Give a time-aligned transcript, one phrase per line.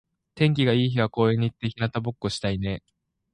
[0.33, 2.81] 天気が良い日は公園に行って日向ぼっこしたいね。